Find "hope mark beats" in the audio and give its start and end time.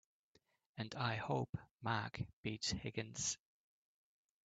1.17-2.71